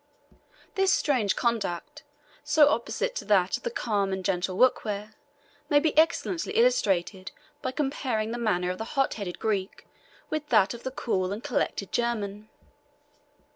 [0.73, 2.01] This strange conduct,
[2.43, 5.13] so opposite to that of the calm and gentle Wakwere,
[5.69, 7.31] may be excellently illustrated
[7.61, 9.85] by comparing the manner of the hot headed Greek
[10.31, 12.49] with that of the cool and collected German.